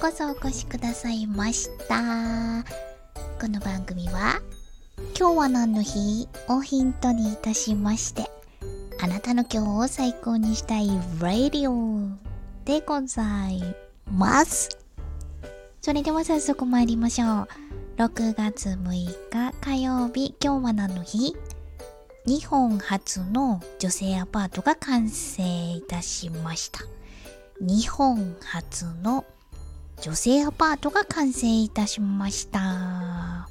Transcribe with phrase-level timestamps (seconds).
[0.00, 2.64] こそお越しくださいました。
[3.40, 4.42] この番組は
[5.18, 6.28] 今日は何の日？
[6.48, 8.30] をヒントにいたしまして
[9.00, 10.88] あなたの今日を最高にしたい
[11.18, 12.14] Radio
[12.66, 13.62] でござい
[14.12, 14.68] ます。
[15.80, 17.48] それでは早速参りましょう。
[17.96, 18.90] 6月6
[19.30, 21.34] 日火曜日今日は何の日？
[22.26, 26.80] 日本初の女性アパートが完成いたしました。
[27.60, 29.24] 日本初の
[30.02, 33.48] 女性アパートが完成いたしました。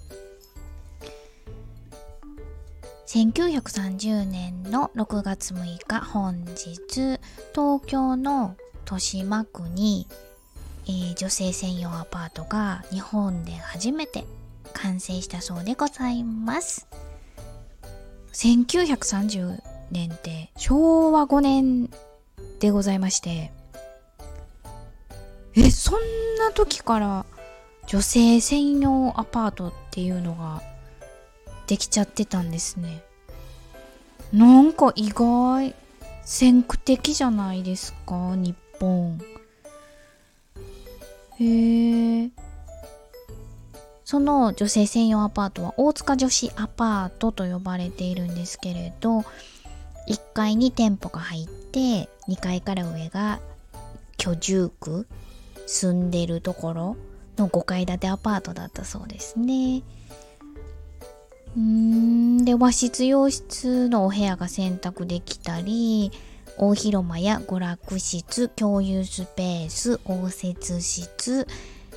[3.08, 7.20] 1930年の6月6日本日
[7.54, 10.08] 東京の豊島区に、
[10.86, 14.26] えー、女性専用アパートが日本で初めて
[14.74, 16.88] 完成したそうでございます。
[18.34, 21.90] 1930年って昭和5年
[22.60, 23.52] でございまして、
[25.58, 26.00] え、そん
[26.38, 27.26] な時から
[27.88, 30.62] 女性専用アパートっていうのが
[31.68, 33.04] できちゃってたんですね。
[34.34, 35.74] なんか意外、
[36.24, 39.20] 先駆的じゃないですか、日本。
[41.40, 42.30] へえ。
[44.04, 49.22] その女性専用アパートは大塚女子アパートと呼ばれているんですけれど
[50.08, 53.40] 1階に店舗が入って2階から上が
[54.18, 55.08] 居住区
[55.66, 56.98] 住んでるところ
[57.38, 59.84] の5階建てアパートだったそうですね。
[61.56, 66.12] うーんで和室洋室のお部屋が選択できたり
[66.58, 71.48] 大広間や娯楽室共有スペース応接室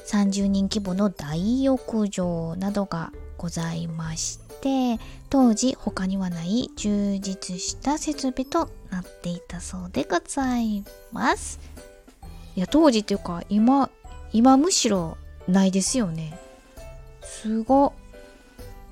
[0.06, 10.82] 30人規模の大浴場などがございまして当時他にはない充実した設備となっていたそうでござい
[11.12, 11.60] ます
[12.58, 13.88] いや当時っていうか今
[14.32, 16.36] 今むしろないですよね。
[17.22, 17.92] すご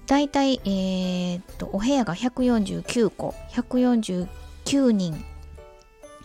[0.07, 5.21] だいたいえー、っとお部屋が149個149人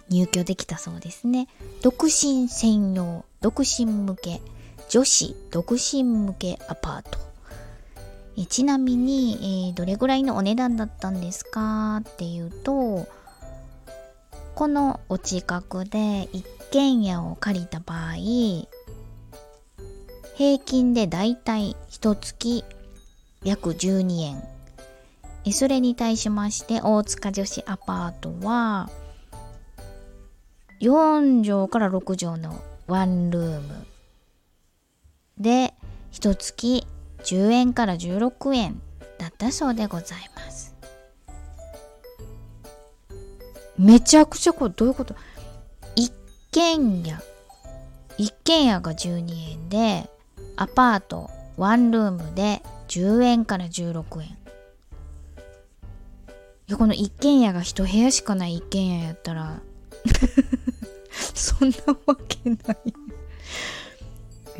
[0.08, 1.48] 入居できたそうですね。
[1.82, 4.40] 独身専用独身向け
[4.88, 7.18] 女子独身向けアパート。
[8.38, 13.08] えちなみに、えー、どれぐらいのお値段だったんですかっていうと、
[14.54, 18.16] このお近くで一軒家を借りた場合、
[20.38, 22.64] 平均でだいたい一月
[23.44, 24.42] 約12円。
[25.52, 28.90] それに対しまして大塚女子アパートは
[30.80, 33.86] 4畳から6畳のワンルーム。
[35.38, 35.74] で
[36.12, 36.86] 一月
[37.24, 38.82] 10円から16円
[39.18, 40.74] だったそうでございます。
[43.78, 45.16] めちゃくちゃこれどういうこと？
[46.52, 47.22] 軒家
[48.18, 50.10] 一軒家が12円で
[50.58, 54.32] アパートワンルームで10円から16円い
[56.68, 59.62] やこの一軒家が一部屋しかない一軒家やったら
[61.10, 61.76] そんな
[62.06, 62.58] わけない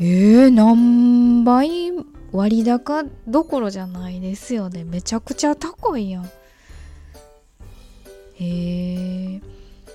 [0.00, 1.92] えー、何倍
[2.32, 4.84] 割高どころじゃないですよね。
[4.84, 6.24] めちゃくちゃ高いやん。
[6.24, 6.30] へ
[8.38, 9.51] え。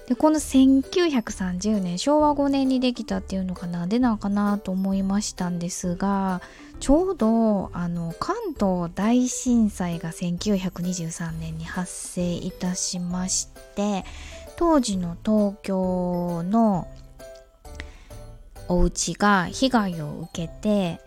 [0.08, 6.42] で、この1930年、昭和5年にできたっていうのがなんでなんかなと思いましたんですが、
[6.80, 14.06] ちょうどあの関東大震災が1923年に発生いたしまして、
[14.56, 16.88] 当時の東京の
[18.70, 21.00] お家が被害を受けて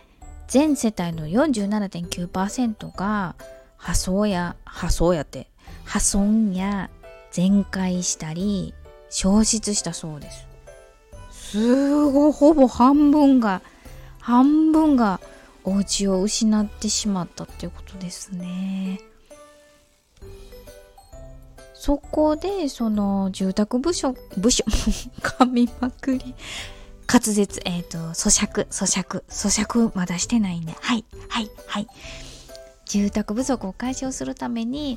[0.47, 3.35] 全世帯の47.9%が
[3.77, 5.49] 破損や破損やって
[5.85, 6.91] 破損や
[7.33, 8.75] 全壊したり
[9.11, 10.47] 消失したそうです
[11.31, 13.63] すごいほぼ半分が
[14.21, 15.21] 半分が
[15.65, 19.01] お家を失ってしまったっていうことですね
[21.75, 24.65] そこでその住宅部署 部署
[25.21, 26.35] 噛みまくり
[27.13, 30.77] 滑舌、えっ、ー、と、咀嚼、咀嚼、咀嚼まだしてないね。
[30.81, 31.89] はい、はい、はい。
[32.85, 34.97] 住宅不足を解消するために、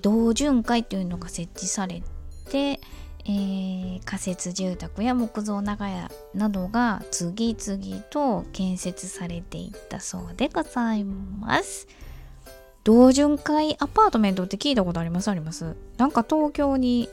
[0.00, 2.02] 同潤会というのが設置され
[2.50, 2.80] て、
[3.24, 11.86] えー、仮設住宅や木造長屋などが次々と建設されていったそうでございます。
[12.84, 15.28] 同潤会アパートメントって聞いたことあります？
[15.28, 17.08] ありますなんか東京に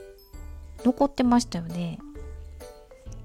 [0.83, 1.99] 残ってましたよね。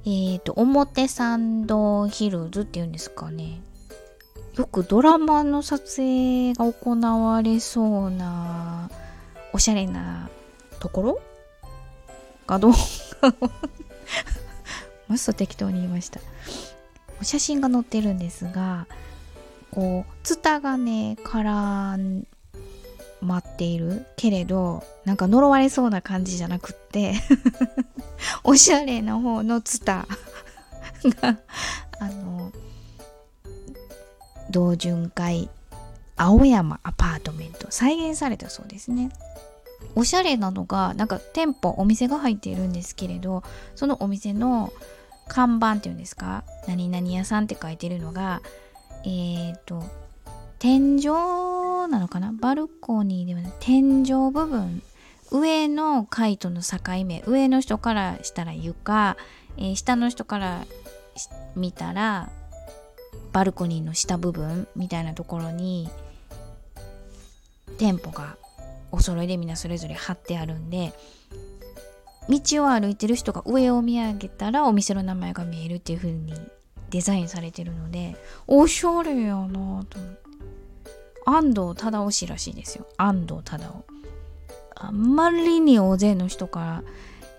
[0.04, 3.62] えっ、ー、と、表参道ヒルズっていうんですかね。
[4.58, 8.90] よくドラマの撮影が行われそうな、
[9.54, 10.28] おしゃれな
[10.81, 11.20] ところ
[12.44, 13.35] かどうか
[15.08, 16.20] マスト適当に言いました。
[17.23, 18.87] 写真が載ってるんですが
[19.70, 22.25] こうツタがね絡
[23.20, 27.14] まっているけれどなんか呪われそうな感じじゃなくって
[28.44, 30.06] おしゃれな方のツタ
[31.05, 31.38] が
[31.99, 32.52] あの
[34.50, 35.49] 同潤会
[36.17, 39.11] 青山アパートメント再現されたそうですね
[39.94, 43.42] おしゃれなのがなんか店舗お店が入っているんですけれど
[43.75, 44.72] そのお店の
[45.28, 46.44] 看板っていうんですか？
[46.66, 48.42] 何々屋さんって書いてるのが
[49.04, 49.82] えっ、ー、と
[50.58, 51.06] 天井
[51.88, 52.32] なのかな？
[52.32, 54.82] バルコニーではない天井部分
[55.31, 59.16] 上の階との境目上の人からしたら床、
[59.56, 60.64] えー、下の人から
[61.56, 62.28] 見たら
[63.32, 65.88] バルコニーの下部分みたいなところに
[67.78, 68.36] 店舗が
[68.94, 70.93] お揃いでみんなそれぞれ貼ってあるんで
[72.29, 76.32] 道を歩いてる人が上を見上げたらお店の名前が見えるっていう風に
[76.91, 80.25] デザインされてるのでおしゃれやなと思って。
[81.26, 82.87] 安藤忠雄氏らしいですよ。
[82.99, 83.70] 安藤忠雄。
[84.76, 86.82] あんまりに大勢の人から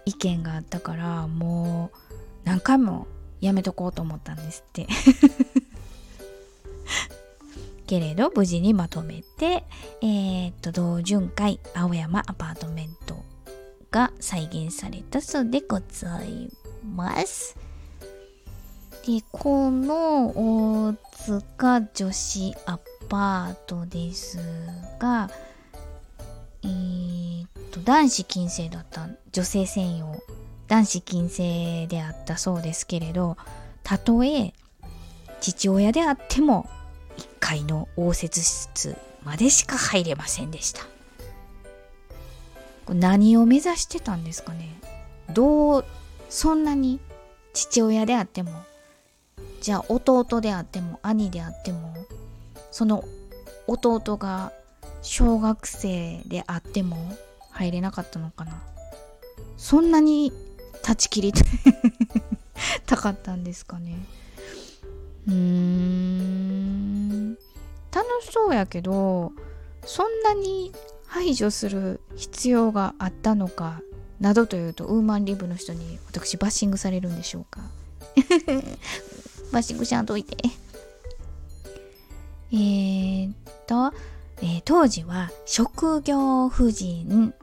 [0.06, 1.98] 意見があったからもう
[2.44, 3.08] 何回も
[3.42, 4.88] やめとこうと思ったんですって。
[7.86, 9.64] けれど無事にまとめて
[10.02, 13.24] えー、っと同潤会青山アパートメント
[13.92, 16.52] が再現されたそうでござい
[16.84, 17.58] ます。
[19.06, 20.96] でこの大
[21.26, 24.40] 塚女子アパートです
[25.00, 25.30] が
[26.64, 30.24] えー、っと男子禁制だった女性専用
[30.68, 33.38] 男子禁制であったそうですけれど
[33.84, 34.54] たとえ
[35.40, 36.68] 父親であっても
[37.46, 40.82] 階の応接室までしか入れませんでした。
[42.92, 44.80] 何を目指してたんですかね。
[45.32, 45.86] どう
[46.28, 47.00] そんなに
[47.54, 48.64] 父親であっても
[49.62, 51.94] じゃあ弟であっても兄であっても
[52.72, 53.04] その
[53.68, 54.52] 弟が
[55.04, 56.98] 小学生であっても
[57.52, 58.60] 入れなかったのかな。
[59.58, 60.34] そんなに
[60.82, 61.34] 断ち切り
[62.88, 64.00] たかったんですかね。
[65.28, 65.34] うー
[66.42, 66.45] ん。
[67.96, 69.32] 楽しそうやけど
[69.86, 70.74] そんなに
[71.08, 73.82] 排除する必要があったのか
[74.20, 77.62] などというとウーマンリブの人に私バッシングされるんでしょうか？
[79.52, 80.36] バッシングしゃんといて。
[82.52, 83.30] え、っ
[83.68, 83.94] と、
[84.42, 87.34] えー、当時は職業婦人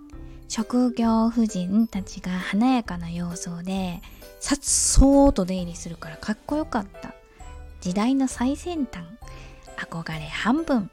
[0.49, 4.03] 職業婦人たちが華やかな様相で
[4.41, 7.15] さっそうと出入りするからかっこよかった。
[7.81, 9.05] 時代の最先端。
[9.77, 10.91] 憧れ半分。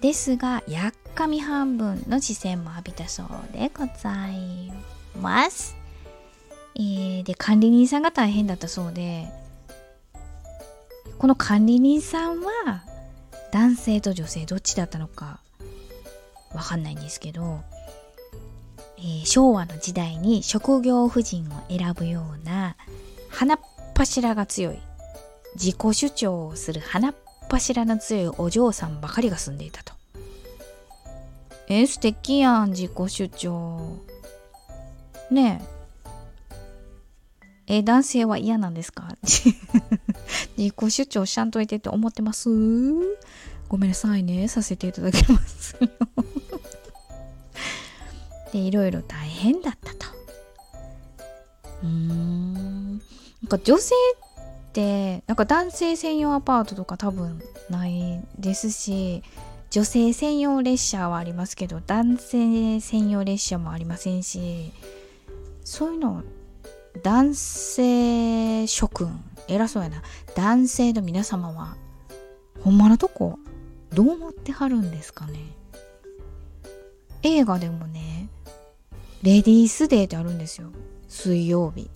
[0.00, 4.72] ですがやっかみ半分の視線も浴びたそうでござい
[5.20, 5.76] ます、
[6.74, 9.28] えー、で管理人さんが大変だったそうで
[11.18, 12.82] この管理人さんは
[13.52, 15.38] 男性と女性どっちだったのか
[16.52, 17.60] わかんないんですけど
[18.98, 22.76] えー、昭和の時代に職業婦人を選ぶような
[23.30, 23.58] 花っ
[23.96, 24.78] 柱が強い
[25.54, 27.14] 自己主張をする花っ
[27.52, 29.92] 柱の強いお嬢さんばかりが住んでいたと。
[31.68, 33.96] えー、素敵やん自己主張。
[35.30, 35.62] ね
[37.66, 37.74] え。
[37.76, 39.08] えー、男性は嫌なんですか？
[40.56, 42.48] 自己主張しゃんといてって思ってます？
[43.68, 44.48] ごめんなさいね。
[44.48, 45.88] させていただきますよ
[48.52, 50.06] でいろいろ大変だったと
[51.82, 53.00] うーんな
[53.46, 54.31] んか女性って
[54.80, 59.22] なんか男性専用アパートとか多分ないですし
[59.70, 64.72] 女性専用列車はありますけど男性専用列車もありませんし
[65.64, 66.22] そういうの
[67.02, 70.02] 男性諸君偉そうやな。
[70.34, 71.76] 男性の皆様は
[72.60, 73.38] ほんまのとこ
[73.90, 75.38] どう思ってはるんですかね。
[77.22, 78.28] 映画でもね
[79.22, 80.68] レディースデーってあるんですよ。
[81.08, 81.90] 水曜日。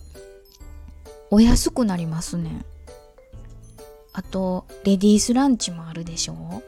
[1.29, 2.63] お安くなりますね。
[4.13, 6.63] あとレディースランチもあるでしょ？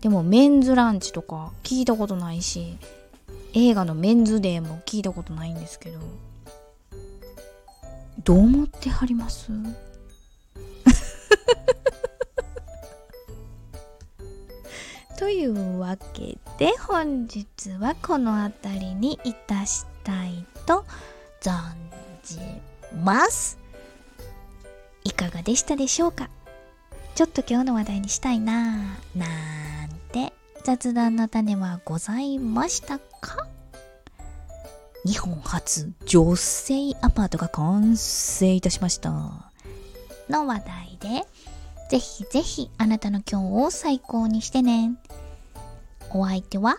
[0.00, 2.76] でもメンズランチとか聞いたことないし
[3.54, 6.00] 映画のメンズデーも聞いたことないんですけど
[8.22, 9.50] どう思ってはります？
[15.18, 17.46] というわけで本日
[17.78, 20.84] はこの辺りにいたしたいと
[21.40, 21.52] 存
[22.24, 22.38] じ
[23.02, 23.58] ます。
[25.04, 26.30] いかがでしたでしょうか？
[27.14, 28.96] ちょっと今日の話題にしたいな。
[29.14, 29.26] ぁな
[29.86, 30.32] んて
[30.64, 33.46] 雑談の種はございましたか？
[35.04, 39.10] 日本初女性アパートが完成いたしました。
[40.30, 41.26] の話題で、
[41.90, 44.92] ぜひぜひあなたの今日を最高にしてね。
[46.10, 46.78] お相手は、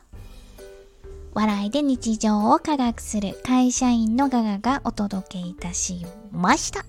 [1.36, 6.86] 笑いで日常を科学する会社員のガガがお届けいたしました。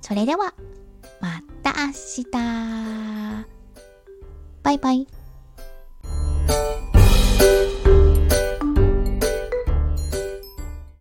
[0.00, 0.52] それでは、
[1.20, 3.46] また明日。
[4.64, 5.21] バイバイ。